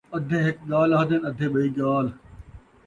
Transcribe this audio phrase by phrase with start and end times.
[0.15, 2.09] ادھے ہک ڳالھ آہدن، ادھے ٻئی ڳالھ